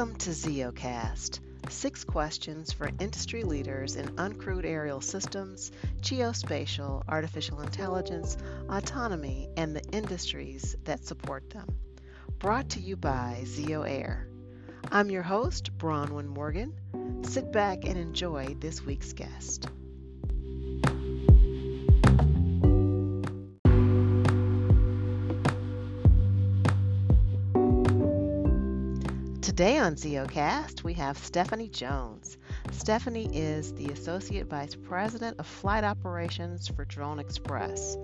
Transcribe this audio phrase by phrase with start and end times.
[0.00, 1.40] Welcome to ZeoCast.
[1.68, 8.38] Six questions for industry leaders in uncrewed aerial systems, geospatial, artificial intelligence,
[8.70, 11.66] autonomy, and the industries that support them.
[12.38, 14.26] Brought to you by Zeo Air.
[14.90, 16.72] I'm your host, Bronwyn Morgan.
[17.22, 19.68] Sit back and enjoy this week's guest.
[29.50, 32.38] Today on ZeoCast, we have Stephanie Jones.
[32.70, 37.96] Stephanie is the Associate Vice President of Flight Operations for Drone Express.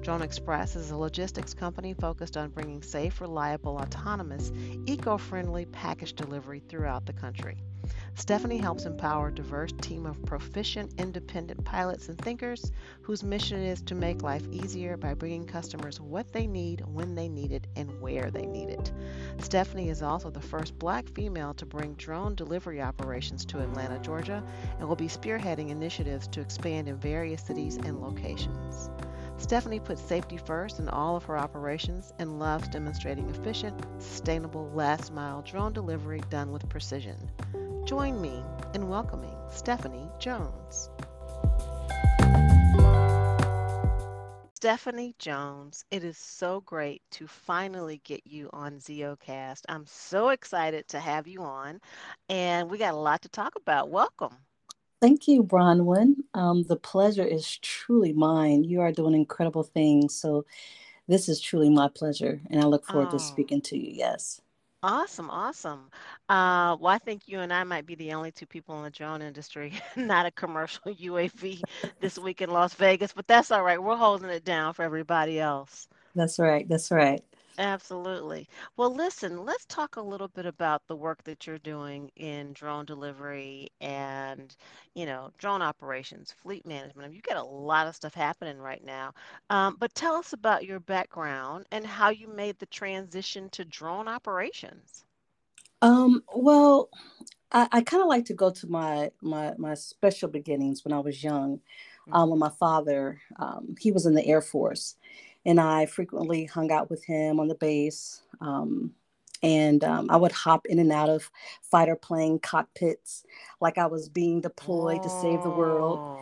[0.00, 4.50] Drone Express is a logistics company focused on bringing safe, reliable, autonomous,
[4.86, 7.62] eco friendly package delivery throughout the country.
[8.16, 12.70] Stephanie helps empower a diverse team of proficient, independent pilots and thinkers
[13.02, 17.28] whose mission is to make life easier by bringing customers what they need, when they
[17.28, 18.92] need it, and where they need it.
[19.38, 24.44] Stephanie is also the first black female to bring drone delivery operations to Atlanta, Georgia,
[24.78, 28.90] and will be spearheading initiatives to expand in various cities and locations.
[29.38, 35.12] Stephanie puts safety first in all of her operations and loves demonstrating efficient, sustainable, last
[35.12, 37.16] mile drone delivery done with precision.
[37.84, 40.88] Join me in welcoming Stephanie Jones.
[44.54, 49.60] Stephanie Jones, it is so great to finally get you on ZeoCast.
[49.68, 51.78] I'm so excited to have you on,
[52.30, 53.90] and we got a lot to talk about.
[53.90, 54.38] Welcome.
[55.02, 56.14] Thank you, Bronwyn.
[56.32, 58.64] Um, the pleasure is truly mine.
[58.64, 60.14] You are doing incredible things.
[60.14, 60.46] So,
[61.06, 63.18] this is truly my pleasure, and I look forward oh.
[63.18, 63.90] to speaking to you.
[63.92, 64.40] Yes.
[64.86, 65.90] Awesome, awesome.
[66.28, 68.90] Uh, well, I think you and I might be the only two people in the
[68.90, 71.62] drone industry, not a commercial UAV
[72.00, 73.82] this week in Las Vegas, but that's all right.
[73.82, 75.88] We're holding it down for everybody else.
[76.14, 76.68] That's right.
[76.68, 77.24] That's right.
[77.58, 78.48] Absolutely.
[78.76, 82.84] Well, listen, let's talk a little bit about the work that you're doing in drone
[82.84, 84.54] delivery and,
[84.94, 87.14] you know, drone operations, fleet management.
[87.14, 89.12] You've got a lot of stuff happening right now.
[89.50, 94.08] Um, but tell us about your background and how you made the transition to drone
[94.08, 95.04] operations.
[95.82, 96.88] Um, well,
[97.52, 101.00] I, I kind of like to go to my my my special beginnings when I
[101.00, 101.60] was young.
[102.12, 102.30] Um, mm-hmm.
[102.30, 104.96] when my father, um, he was in the Air Force,
[105.46, 108.22] and I frequently hung out with him on the base.
[108.40, 108.94] Um,
[109.42, 113.24] and um, I would hop in and out of fighter plane cockpits
[113.60, 116.18] like I was being deployed to save the world.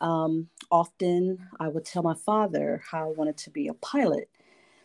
[0.00, 4.28] Um, often I would tell my father how I wanted to be a pilot.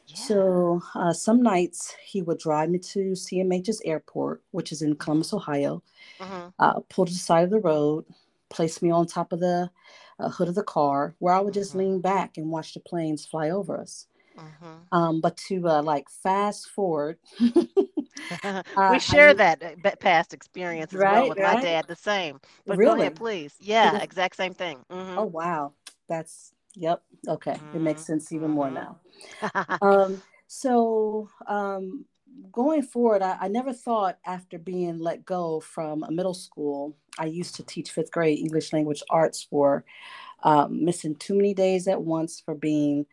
[0.05, 0.15] Yeah.
[0.15, 5.33] So uh, some nights he would drive me to CMH's airport, which is in Columbus,
[5.33, 5.81] Ohio,
[6.19, 6.51] uh-huh.
[6.59, 8.05] uh, pull to the side of the road,
[8.49, 9.69] place me on top of the
[10.19, 11.79] uh, hood of the car where I would just mm-hmm.
[11.79, 14.07] lean back and watch the planes fly over us.
[14.37, 14.97] Mm-hmm.
[14.97, 17.17] Um, but to uh, like fast forward,
[18.43, 21.55] uh, we share I, that uh, past experience as right, well with right?
[21.55, 21.85] my dad.
[21.87, 22.95] The same, but really?
[22.95, 23.53] go ahead, please.
[23.59, 24.77] Yeah, was, exact same thing.
[24.89, 25.19] Mm-hmm.
[25.19, 25.73] Oh wow,
[26.07, 27.01] that's yep.
[27.27, 27.77] Okay, mm-hmm.
[27.77, 29.49] it makes sense even more mm-hmm.
[29.51, 29.77] now.
[29.81, 32.05] um, so um,
[32.51, 37.25] going forward, I, I, never thought after being let go from a middle school, I
[37.25, 39.83] used to teach fifth grade English language arts for
[40.43, 43.05] um, missing too many days at once for being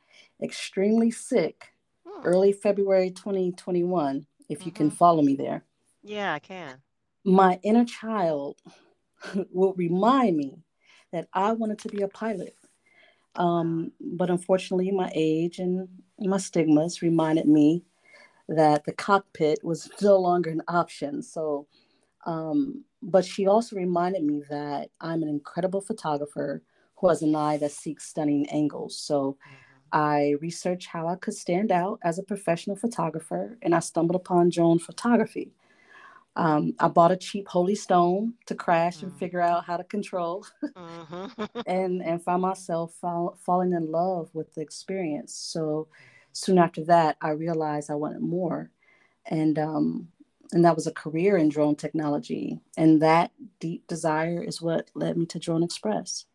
[0.42, 1.72] extremely sick
[2.06, 2.26] hmm.
[2.26, 4.66] early February 2021, if mm-hmm.
[4.66, 4.96] you can mm-hmm.
[4.96, 5.64] follow me there.
[6.02, 6.76] Yeah, I can.
[7.24, 8.56] My inner child
[9.50, 10.62] will remind me
[11.12, 12.54] that I wanted to be a pilot.
[13.34, 15.88] Um, but unfortunately, my age and
[16.18, 17.84] my stigmas reminded me
[18.48, 21.22] that the cockpit was no longer an option.
[21.22, 21.66] So,
[22.26, 26.62] um, but she also reminded me that I'm an incredible photographer
[26.96, 28.98] who has an eye that seeks stunning angles.
[28.98, 29.54] So, mm-hmm.
[29.92, 34.50] I researched how I could stand out as a professional photographer, and I stumbled upon
[34.50, 35.52] drone photography.
[36.34, 39.06] Um, I bought a cheap Holy Stone to crash mm-hmm.
[39.06, 41.44] and figure out how to control, mm-hmm.
[41.66, 45.34] and and find myself fall, falling in love with the experience.
[45.34, 45.88] So
[46.36, 48.70] soon after that, I realized I wanted more.
[49.24, 50.08] And, um,
[50.52, 52.60] and that was a career in drone technology.
[52.76, 56.26] And that deep desire is what led me to Drone Express.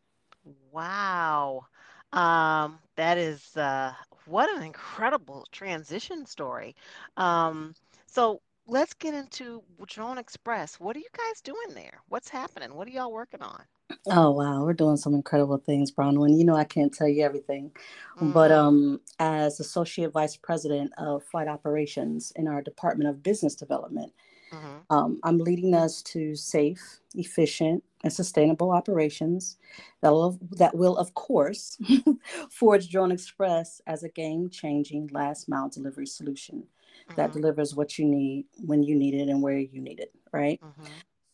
[0.72, 1.68] Wow.
[2.12, 3.94] Um, that is uh,
[4.26, 6.76] what an incredible transition story.
[7.16, 7.76] Um,
[8.08, 10.80] so let's get into Drone Express.
[10.80, 12.02] What are you guys doing there?
[12.08, 12.74] What's happening?
[12.74, 13.64] What are y'all working on?
[14.08, 16.38] Oh wow, we're doing some incredible things, Bronwyn.
[16.38, 17.72] You know I can't tell you everything,
[18.20, 18.32] mm.
[18.34, 24.14] but um, as associate vice president of flight operations in our Department of Business Development,
[24.52, 24.96] mm-hmm.
[24.96, 29.58] um, I'm leading us to safe, efficient, and sustainable operations
[30.02, 31.78] that will, that will of course,
[32.50, 36.64] forge Drone Express as a game-changing last mile delivery solution.
[37.12, 37.22] Mm-hmm.
[37.22, 40.60] that delivers what you need when you need it and where you need it, right?
[40.62, 40.86] Mm-hmm.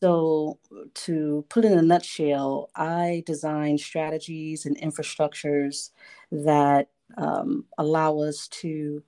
[0.01, 0.59] So,
[0.93, 5.89] to put in a nutshell, I design strategies and infrastructures
[6.31, 9.03] that um, allow us to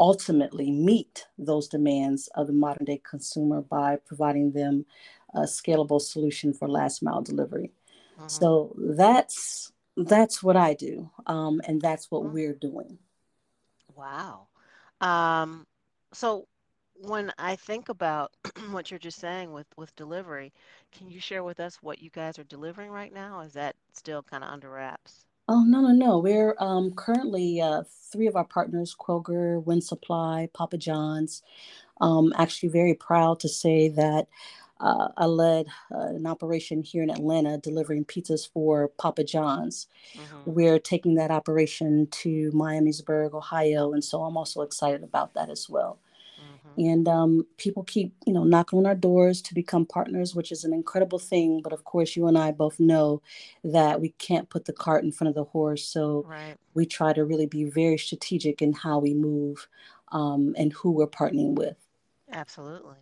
[0.00, 4.86] ultimately meet those demands of the modern day consumer by providing them
[5.34, 7.70] a scalable solution for last mile delivery.
[8.18, 8.28] Mm-hmm.
[8.28, 12.32] So that's that's what I do, um, and that's what mm-hmm.
[12.32, 12.98] we're doing.
[13.94, 14.48] Wow.
[15.00, 15.66] Um,
[16.12, 16.46] so
[16.94, 18.32] when I think about
[18.70, 20.52] what you're just saying with with delivery,
[20.92, 23.40] can you share with us what you guys are delivering right now?
[23.40, 25.24] Is that still kind of under wraps?
[25.48, 26.18] Oh no no no!
[26.18, 27.82] We're um, currently uh,
[28.12, 31.42] three of our partners: Kroger, Winsupply, Papa John's.
[32.00, 34.28] Um, actually, very proud to say that
[34.82, 39.86] uh, I led uh, an operation here in Atlanta delivering pizzas for Papa John's.
[40.14, 40.52] Mm-hmm.
[40.52, 45.68] We're taking that operation to Miamisburg, Ohio, and so I'm also excited about that as
[45.70, 46.00] well.
[46.40, 46.80] Mm-hmm.
[46.80, 50.64] And um, people keep, you know, knocking on our doors to become partners, which is
[50.64, 51.60] an incredible thing.
[51.62, 53.22] But of course, you and I both know
[53.62, 55.84] that we can't put the cart in front of the horse.
[55.84, 56.56] So right.
[56.74, 59.68] we try to really be very strategic in how we move
[60.10, 61.76] um, and who we're partnering with.
[62.32, 62.96] Absolutely.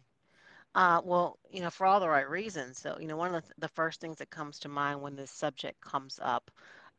[0.74, 2.78] Uh, well, you know, for all the right reasons.
[2.78, 5.30] So, you know, one of the, the first things that comes to mind when this
[5.30, 6.50] subject comes up,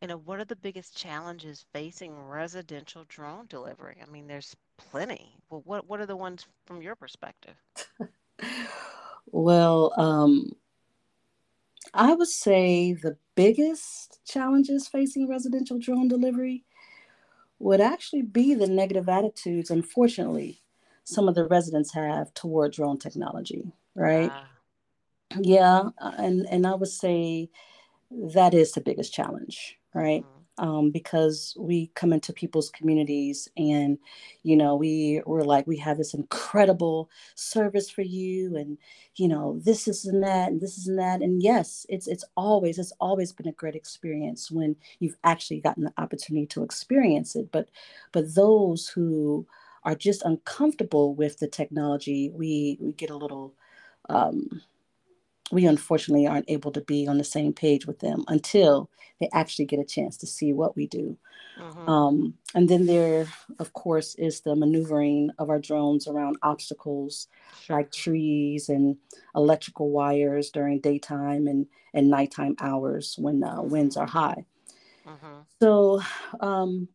[0.02, 3.98] you know, what are the biggest challenges facing residential drone delivery?
[4.06, 5.38] I mean, there's plenty.
[5.50, 7.56] Well, what what are the ones from your perspective?
[9.28, 10.52] well, um,
[11.94, 16.66] I would say the biggest challenges facing residential drone delivery
[17.60, 20.61] would actually be the negative attitudes, unfortunately,
[21.04, 24.32] some of the residents have toward drone technology, right?
[24.34, 24.48] Ah.
[25.40, 27.50] Yeah, and and I would say
[28.34, 30.24] that is the biggest challenge, right?
[30.24, 30.38] Mm-hmm.
[30.58, 33.98] Um, because we come into people's communities and
[34.44, 38.78] you know we we're like we have this incredible service for you and
[39.16, 42.26] you know this is and that and this is and that and yes it's it's
[42.36, 47.36] always it's always been a great experience when you've actually gotten the opportunity to experience
[47.36, 47.70] it but
[48.12, 49.48] but those who
[49.84, 53.54] are just uncomfortable with the technology, we we get a little
[54.10, 54.62] um,
[55.52, 58.90] we unfortunately aren't able to be on the same page with them until
[59.20, 61.18] they actually get a chance to see what we do.
[61.60, 61.90] Mm-hmm.
[61.90, 63.28] Um, and then there,
[63.60, 67.28] of course, is the maneuvering of our drones around obstacles
[67.62, 67.78] sure.
[67.78, 68.98] like trees and
[69.36, 74.46] electrical wires during daytime and, and nighttime hours when uh, winds are high.
[75.06, 75.42] Mm-hmm.
[75.60, 76.02] So,
[76.40, 76.88] um,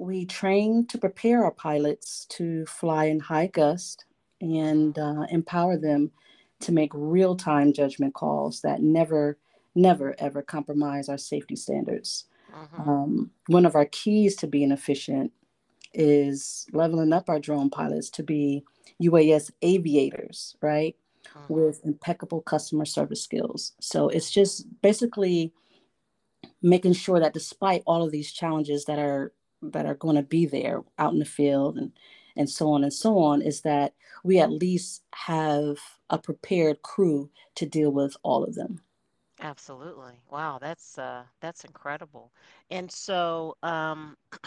[0.00, 4.06] we train to prepare our pilots to fly in high gust
[4.40, 6.10] and uh, empower them
[6.58, 9.36] to make real time judgment calls that never,
[9.74, 12.24] never, ever compromise our safety standards.
[12.50, 12.90] Uh-huh.
[12.90, 15.32] Um, one of our keys to being efficient
[15.92, 18.64] is leveling up our drone pilots to be
[19.02, 20.96] UAS aviators, right?
[21.26, 21.44] Uh-huh.
[21.50, 23.72] With impeccable customer service skills.
[23.80, 25.52] So it's just basically
[26.62, 30.46] making sure that despite all of these challenges that are that are going to be
[30.46, 31.92] there out in the field and
[32.36, 33.92] and so on and so on is that
[34.22, 35.76] we at least have
[36.10, 38.80] a prepared crew to deal with all of them.
[39.40, 40.20] Absolutely.
[40.30, 42.32] Wow that's uh that's incredible.
[42.70, 44.16] And so um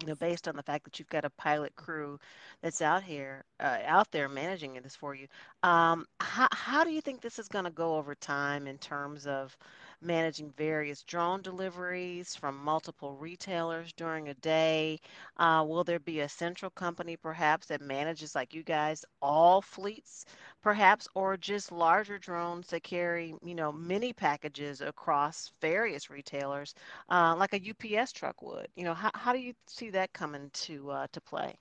[0.00, 2.18] you know, based on the fact that you've got a pilot crew
[2.62, 5.28] that's out here, uh, out there managing this for you,
[5.62, 9.26] um, how, how do you think this is going to go over time in terms
[9.26, 9.56] of
[10.00, 15.00] managing various drone deliveries from multiple retailers during a day?
[15.36, 20.26] Uh, will there be a central company perhaps that manages, like you guys, all fleets
[20.62, 26.74] perhaps, or just larger drones that carry, you know, many packages across various retailers,
[27.10, 28.68] uh, like a UPS truck would?
[28.74, 31.54] You know, how, how do you see that coming to, uh, to play?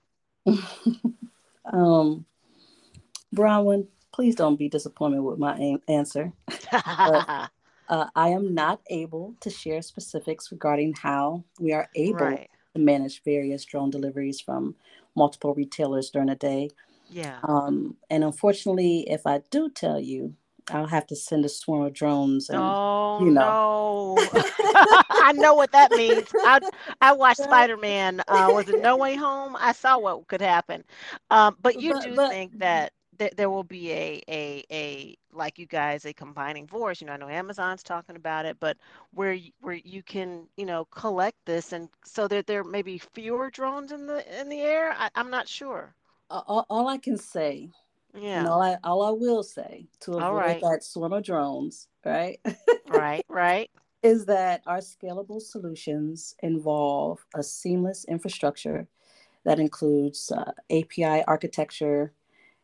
[1.72, 2.26] um,
[3.36, 6.32] Bronwyn, please don't be disappointed with my answer.
[6.72, 7.50] but,
[7.90, 12.50] uh, I am not able to share specifics regarding how we are able right.
[12.76, 14.76] to manage various drone deliveries from
[15.16, 16.70] multiple retailers during a day.
[17.10, 17.40] Yeah.
[17.44, 20.34] Um, and unfortunately, if I do tell you,
[20.70, 22.50] I'll have to send a swarm of drones.
[22.50, 24.16] And, oh you know.
[24.18, 24.28] no!
[25.10, 26.28] I know what that means.
[26.34, 26.60] I
[27.02, 28.22] I watched Spider Man.
[28.28, 29.56] Uh, was it No Way Home?
[29.60, 30.84] I saw what could happen.
[31.30, 35.16] Um, but you but, do but, think that th- there will be a, a a
[35.32, 38.78] like you guys a combining force you know i know amazon's talking about it but
[39.14, 42.98] where you, where you can you know collect this and so that there may be
[42.98, 45.96] fewer drones in the in the air I, i'm not sure.
[46.30, 47.70] All, all i can say
[48.16, 48.40] yeah.
[48.40, 50.62] and all I, all I will say to avoid right.
[50.62, 52.40] that swarm of drones right
[52.88, 53.70] right right.
[54.02, 58.88] is that our scalable solutions involve a seamless infrastructure
[59.46, 62.14] That includes uh, API architecture,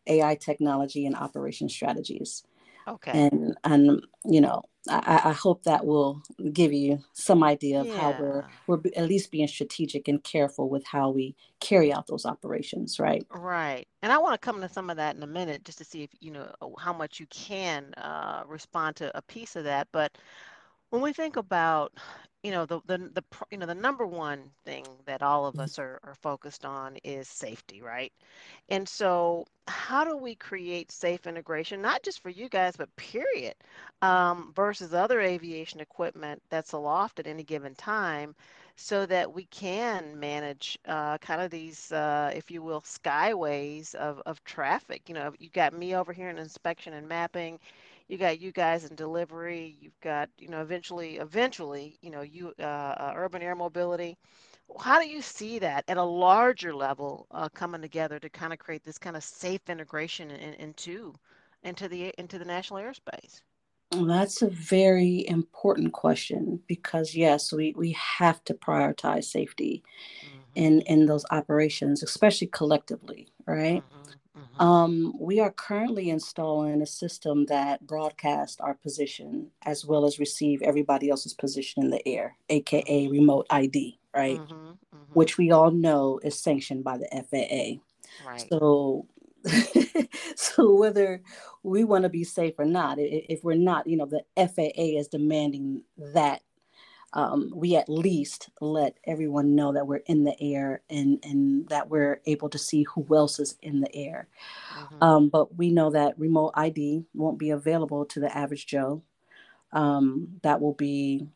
[0.09, 2.43] AI technology, and operation strategies.
[2.87, 3.11] Okay.
[3.11, 8.15] And and you know, I, I hope that will give you some idea of how
[8.19, 12.99] we're we're at least being strategic and careful with how we carry out those operations,
[12.99, 13.25] right?
[13.29, 13.87] Right.
[14.01, 16.03] And I want to come to some of that in a minute just to see
[16.03, 19.87] if, you know, how much you can uh, respond to a piece of that.
[19.91, 20.17] But
[20.89, 21.93] when we think about,
[22.43, 25.77] you know, the the the you know the number one thing that all of us
[25.79, 28.13] are, are focused on is safety, right?
[28.69, 33.55] And so, how do we create safe integration, not just for you guys, but period,
[34.01, 38.35] um, versus other aviation equipment that's aloft at any given time,
[38.75, 44.21] so that we can manage uh, kind of these, uh, if you will, skyways of,
[44.25, 45.09] of traffic.
[45.09, 47.59] You know, you got me over here in inspection and mapping
[48.09, 52.53] you got you guys in delivery you've got you know eventually eventually you know you
[52.59, 54.17] uh, uh, urban air mobility.
[54.79, 58.59] How do you see that at a larger level uh, coming together to kind of
[58.59, 61.13] create this kind of safe integration in, into
[61.63, 63.41] into the into the national airspace?
[63.91, 69.83] Well, That's a very important question because yes, we, we have to prioritize safety
[70.55, 73.85] in, hmm in those operations, especially collectively, right?
[73.93, 80.05] hmm hmm Um, we are currently installing a system that broadcasts our position as well
[80.05, 84.43] as receive everybody else's position in the air, aka hmm remote ID, right?
[84.43, 87.81] hmm hmm Which we all know is sanctioned by the FAA.
[88.19, 89.07] right So,
[90.35, 91.21] so whether
[91.63, 95.07] we want to be safe or not, if we're not, you know, the FAA is
[95.07, 96.41] demanding that
[97.13, 101.89] um, we at least let everyone know that we're in the air and and that
[101.89, 104.27] we're able to see who else is in the air.
[104.73, 109.03] hmm Um, but we know that remote ID won't be available to the average Joe.
[109.73, 111.27] Um, that will be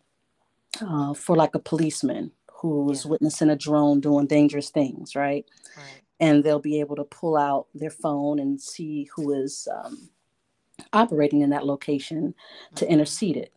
[0.81, 5.45] uh, for like a policeman who's yeah witnessing a drone doing dangerous things, right?
[5.75, 10.09] right And they'll be able to pull out their phone and see who is um,
[10.93, 12.35] operating in that location
[12.75, 13.53] to hmm intercede it.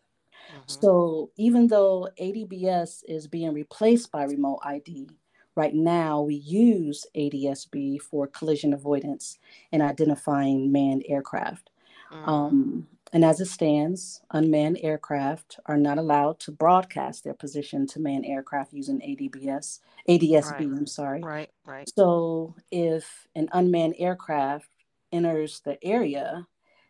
[0.67, 5.09] Hmm So even though ADBS is being replaced by remote ID,
[5.55, 9.39] right now we use ADSB for collision avoidance
[9.71, 11.69] and identifying manned aircraft.
[12.11, 17.87] mm Um, and as it stands, unmanned aircraft are not allowed to broadcast their position
[17.87, 21.21] to manned aircraft using ADBS, ADSB, right I'm sorry.
[21.23, 24.69] right right So if an unmanned aircraft
[25.11, 26.47] enters the area,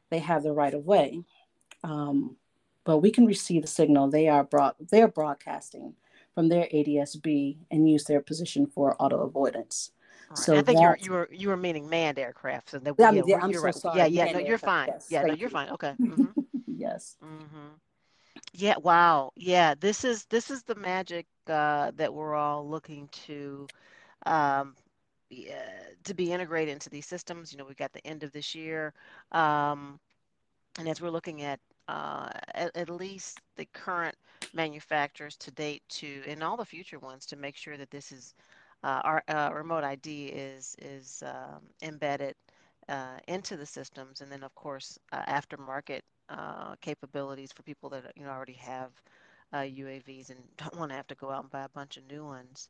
[0.09, 1.23] they have the right of way.
[1.83, 2.37] Um,
[2.87, 5.93] but we can receive the signal they are broad, they're broadcasting
[6.33, 9.91] from their ADSB and use their position for auto avoidance.
[10.29, 10.39] Right.
[10.39, 12.69] So I think you're you were you were meaning manned aircraft.
[12.69, 13.75] So that I yeah, mean, yeah, I'm you're so right.
[13.75, 14.25] Sorry, yeah.
[14.25, 14.61] No, manned you're aircraft.
[14.63, 14.87] fine.
[14.87, 15.49] Yes, Yeah, no, you're you.
[15.49, 15.69] fine.
[15.69, 15.93] Okay.
[16.01, 16.33] Mhm.
[16.65, 17.17] yes.
[17.21, 17.79] Mhm.
[18.53, 18.75] Yeah.
[18.77, 19.31] Wow.
[19.35, 19.73] Yeah.
[19.77, 23.67] This is this is the magic uh, that we're all looking to
[24.25, 24.75] um,
[25.29, 25.65] yeah,
[26.05, 27.51] to be integrated into these systems.
[27.51, 28.93] You know, we've got the end of this year,
[29.33, 29.99] um,
[30.79, 34.15] and as we're looking at uh, at, at least the current
[34.53, 38.33] manufacturers to date to and all the future ones to make sure that this is
[38.83, 42.35] uh, our uh, remote ID is is um, embedded
[42.89, 48.05] uh, into the systems, and then of course uh, aftermarket uh, capabilities for people that
[48.15, 48.91] you know already have
[49.53, 52.07] uh, UAVs and don't want to have to go out and buy a bunch of
[52.09, 52.69] new ones.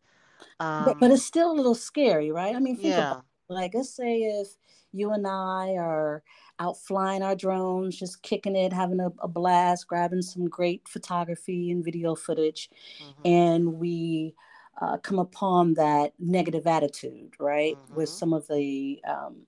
[0.79, 2.55] But but Um, it's still a little scary, right?
[2.55, 3.19] I mean, think about yeah.
[3.19, 3.23] it.
[3.49, 4.49] Like, let's say if
[4.91, 6.23] you and I are
[6.59, 11.71] out flying our drones, just kicking it, having a, a blast, grabbing some great photography
[11.71, 13.13] and video footage, Mhm.
[13.25, 14.33] and we
[14.81, 17.79] uh, come upon that negative attitude, right?
[17.93, 18.13] With Mhm.
[18.13, 19.47] some of the um,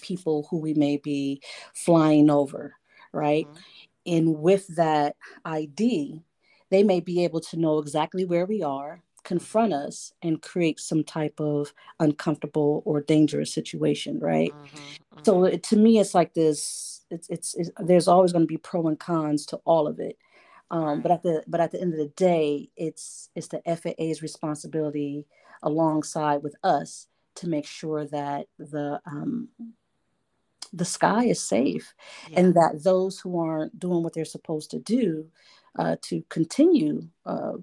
[0.00, 1.40] people who we may be
[1.74, 2.74] flying over,
[3.12, 3.48] right?
[3.52, 3.62] Mhm.
[4.06, 6.22] And with that ID,
[6.70, 11.04] they may be able to know exactly where we are, confront us, and create some
[11.04, 14.54] type of uncomfortable or dangerous situation, right?
[14.54, 15.24] Mhm.
[15.26, 17.04] So it, to me, it's like this.
[17.10, 20.16] It's, it's, it's there's always going to be pro and cons to all of it.
[20.70, 24.22] Um, but at the but at the end of the day, it's it's the FAA's
[24.22, 25.26] responsibility
[25.62, 29.48] alongside with us to make sure that the um,
[30.72, 31.94] the sky is safe
[32.30, 32.40] Yeah.
[32.40, 35.30] and that those who aren't doing what they're supposed to do
[35.78, 37.54] uh, to continue uh,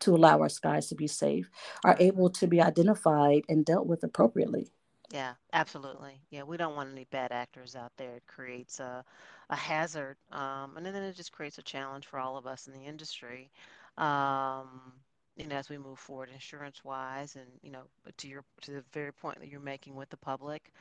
[0.00, 1.50] to allow our skies to be safe
[1.84, 4.68] are able to be identified and dealt with appropriately.
[5.10, 6.20] Yeah, absolutely.
[6.30, 8.16] Yeah, we don't want any bad actors out there.
[8.16, 9.04] It creates a,
[9.48, 12.74] a hazard, um, and then it just creates a challenge for all of us in
[12.74, 13.50] the industry.
[13.96, 14.92] Um,
[15.36, 17.84] you know, as we move forward insurance-wise, and you know,
[18.18, 20.72] to your to the very point that you're making with the public,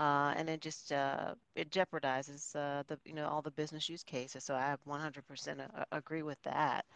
[0.00, 4.02] uh, and it just uh, it jeopardizes uh, the you know all the business use
[4.02, 4.42] cases.
[4.44, 6.86] So I 100% a- agree with that.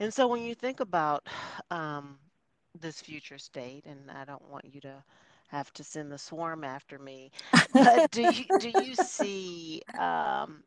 [0.00, 1.26] And so when you think about
[1.70, 2.18] um,
[2.80, 5.02] this future state, and I don't want you to
[5.48, 7.30] have to send the swarm after me.
[7.72, 10.64] But do you do you see um,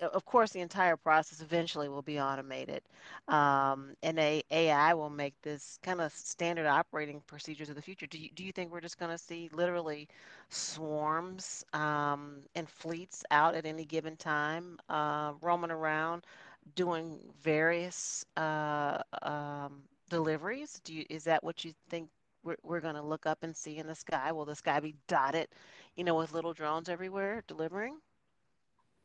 [0.00, 2.82] of course, the entire process eventually will be automated.
[3.28, 8.06] Um, and a, AI will make this kind of standard operating procedures of the future.
[8.06, 10.08] Do you, do you think we're just going to see literally
[10.50, 16.24] swarms um, and fleets out at any given time, uh, roaming around,
[16.74, 20.80] doing various uh, um, deliveries?
[20.84, 22.08] Do you, is that what you think
[22.44, 24.32] we're, we're going to look up and see in the sky?
[24.32, 25.48] Will the sky be dotted,
[25.96, 27.98] you know, with little drones everywhere delivering?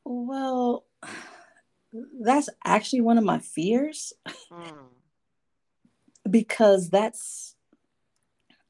[0.06, 0.86] Well,
[2.22, 4.14] that's actually one of my fears
[4.52, 4.90] Mm,
[6.30, 7.56] because that's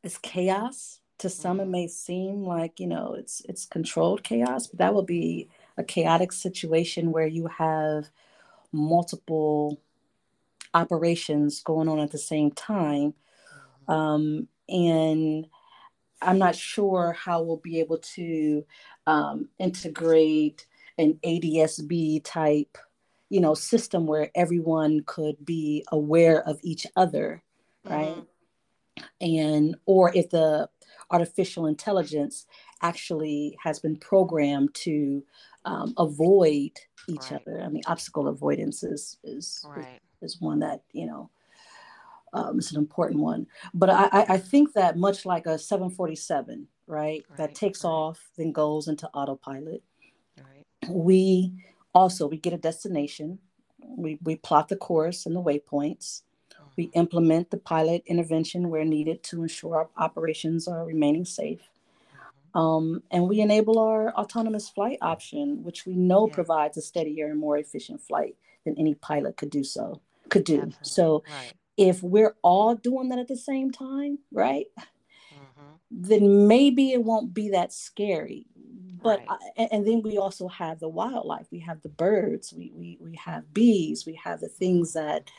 [0.03, 0.99] it's chaos.
[1.19, 1.71] To some, it mhm.
[1.71, 6.31] may seem like you know it's it's controlled chaos, but that will be a chaotic
[6.33, 8.09] situation where you have
[8.75, 9.81] multiple
[10.73, 13.13] operations going on at the same time,
[13.87, 13.93] Mhm.
[13.93, 15.47] um, and
[16.21, 18.65] I'm not sure how we'll be able to
[19.07, 20.65] um, integrate
[20.97, 22.77] an ADSB type,
[23.29, 27.43] you know, system where everyone could be aware of each other,
[27.83, 28.15] right?
[28.15, 28.27] Mhm.
[29.21, 30.69] And or if the
[31.11, 32.47] artificial intelligence
[32.87, 35.23] actually has been programmed to
[35.65, 36.71] um, avoid
[37.07, 37.37] each Right.
[37.37, 37.61] other.
[37.63, 40.01] I mean, obstacle avoidance is is is, Right.
[40.21, 41.29] is one that you know
[42.33, 43.47] um, is an important one.
[43.73, 47.85] But I, I think that much like a 747, right, that takes Right.
[47.85, 49.83] off, then goes into autopilot,
[50.37, 50.65] Right.
[50.89, 51.53] we
[51.93, 53.39] also we get a destination.
[53.87, 56.23] We, we plot the course and the waypoints.
[56.77, 56.91] We Mhm.
[56.93, 61.61] implement the pilot intervention where needed to ensure our operations are remaining safe.
[62.55, 66.33] Um, and we enable our autonomous flight option, which we know Yeah.
[66.33, 70.61] provides a steadier and more efficient flight than any pilot could do so could do.
[70.61, 70.81] Absolutely.
[70.83, 71.53] So Right.
[71.77, 74.67] if we're all doing that at the same time, right,
[75.31, 75.79] Mhm.
[75.91, 78.47] then maybe it won't be that scary.
[79.03, 79.29] But Right.
[79.29, 79.37] I,
[79.71, 81.47] and then we also have the wildlife.
[81.51, 82.53] We have the birds.
[82.53, 84.05] We we we have bees.
[84.05, 85.29] We have the things that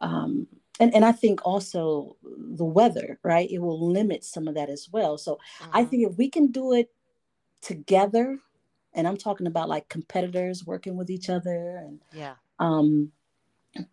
[0.00, 0.46] um,
[0.80, 3.50] and and I think also the weather, right?
[3.50, 5.18] It will limit some of that as well.
[5.18, 5.38] So
[5.72, 5.88] I Mhm.
[5.90, 6.90] think if we can do it
[7.62, 8.38] together,
[8.94, 12.36] and I'm talking about like competitors working with each other and Yeah.
[12.58, 13.12] um,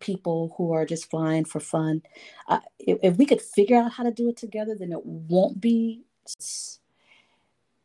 [0.00, 2.02] people who are just flying for fun.
[2.48, 5.60] Uh, if, if we could figure out how to do it together, then it won't
[5.60, 6.04] be.
[6.26, 6.80] It's,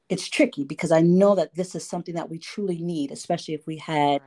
[0.10, 3.66] it's tricky because I know that this is something that we truly need, especially if
[3.66, 4.22] we had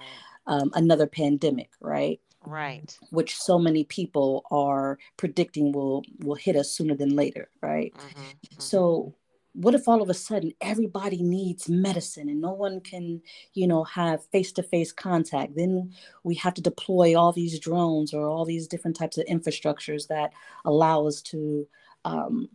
[0.47, 2.21] um, another pandemic, right?
[2.47, 2.97] Right.
[3.11, 7.95] Which so many people are predicting will will hit us sooner than later, right?
[7.95, 8.41] Mhm.
[8.57, 8.61] Mhm.
[8.61, 9.15] So
[9.55, 13.23] what if all of a sudden everybody needs medicine and no one can,
[13.55, 15.57] you know, have face-to-face contact?
[15.57, 15.93] Then
[16.25, 20.33] we have to deploy all these drones or all these different types of infrastructures that
[20.65, 21.67] allow us to
[22.05, 22.49] um,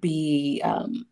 [0.00, 1.06] be um,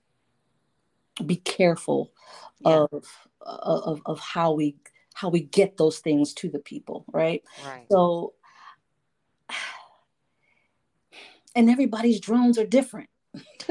[1.26, 2.12] be careful
[2.60, 2.86] Yeah.
[2.92, 4.76] of, of of how we
[5.14, 7.42] how we get those things to the people, right?
[7.64, 7.86] Right.
[7.90, 8.34] So
[11.54, 13.08] and everybody's drones are different.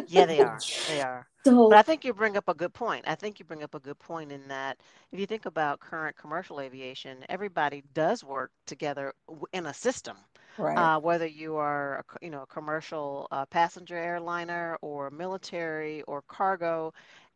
[0.08, 0.60] Yeah, they are.
[0.88, 1.28] They are.
[1.44, 3.06] But so I think you bring up a good point.
[3.08, 4.78] I think you bring up a good point in that
[5.12, 9.14] if you think about current commercial aviation, everybody does work together
[9.54, 10.18] in a system.
[10.58, 16.22] right, Uh, whether you are, you know, a commercial uh, passenger airliner or military or
[16.24, 16.94] cargo,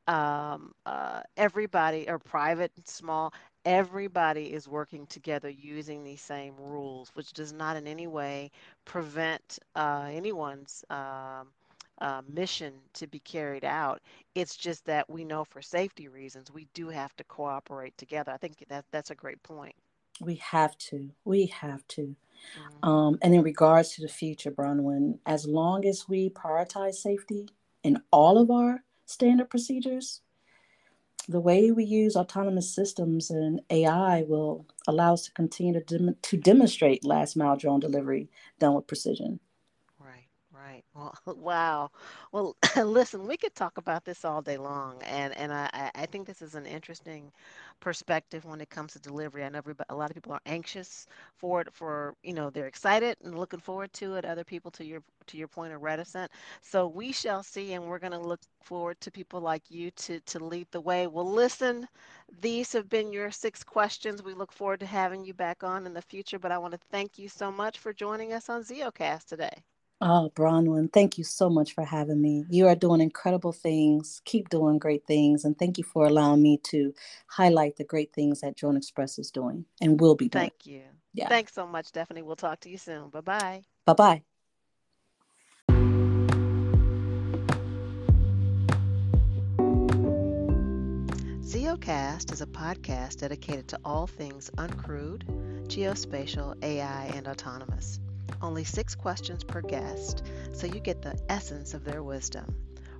[0.08, 3.34] um, uh, everybody or private, small,
[3.65, 8.52] everybody is working together using these same rules, which does not in any way
[8.86, 11.49] prevent uh, anyone's um,
[12.02, 14.02] uh, mission to be carried out.
[14.36, 18.32] It's just that we know for safety reasons we do have to cooperate together.
[18.34, 19.76] I think that that's a great point.
[20.21, 21.12] we have to.
[21.26, 22.15] We have to.
[22.56, 27.49] hmm Um, and in regards to the future, Bronwyn, as long as we prioritize safety
[27.84, 30.21] in all of our standard procedures,
[31.27, 36.15] the way we use autonomous systems and AI will allow us to continue to, dem-
[36.23, 39.39] to demonstrate last mile drone delivery done with precision.
[40.73, 40.86] Right.
[40.95, 41.91] Well, wow.
[42.31, 46.25] Well, listen, we could talk about this all day long, and and I I think
[46.25, 47.31] this is an interesting
[47.79, 49.43] perspective when it comes to delivery.
[49.43, 51.05] I know everybody, a lot of people are anxious
[51.38, 54.25] for it, for you know they're excited and looking forward to it.
[54.25, 56.31] Other people, to your to your point, are reticent.
[56.62, 60.19] So we shall see, and we're going to look forward to people like you to
[60.21, 61.05] to lead the way.
[61.07, 61.88] Well, listen,
[62.41, 64.23] these have been your six questions.
[64.23, 66.79] We look forward to having you back on in the future, but I want to
[66.89, 69.63] thank you so much for joining us on ZeoCast today.
[70.01, 72.45] Oh, Bronwyn, thank you so much for having me.
[72.49, 74.21] You are doing incredible things.
[74.25, 75.45] Keep doing great things.
[75.45, 76.93] And thank you for allowing me to
[77.27, 80.49] highlight the great things that Drone Express is doing and will be doing.
[80.49, 80.82] Thank you.
[81.13, 81.29] Yeah.
[81.29, 82.21] Thanks so much, Stephanie.
[82.21, 83.10] We'll talk to you soon.
[83.10, 83.63] Bye bye.
[83.86, 84.23] Bye bye.
[91.43, 95.23] ZeoCast is a podcast dedicated to all things uncrewed,
[95.67, 97.99] geospatial, AI, and autonomous.
[98.43, 102.53] Only six questions per guest, so you get the essence of their wisdom.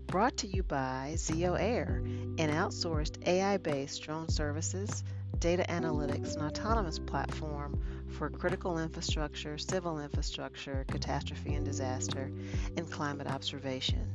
[0.08, 2.02] Brought to you by Zeo Air,
[2.38, 5.04] an outsourced AI based drone services,
[5.40, 7.78] data analytics, and autonomous platform
[8.08, 12.32] for critical infrastructure, civil infrastructure, catastrophe and disaster,
[12.78, 14.08] and climate observation.